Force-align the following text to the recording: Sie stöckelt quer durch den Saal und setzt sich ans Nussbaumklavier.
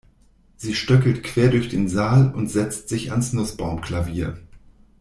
Sie 0.57 0.73
stöckelt 0.73 1.21
quer 1.21 1.49
durch 1.51 1.69
den 1.69 1.87
Saal 1.87 2.33
und 2.33 2.47
setzt 2.47 2.89
sich 2.89 3.11
ans 3.11 3.33
Nussbaumklavier. 3.33 4.35